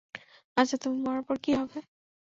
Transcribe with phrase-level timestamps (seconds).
[0.57, 1.79] আচ্ছা, তুমি মরার পর কী হবে?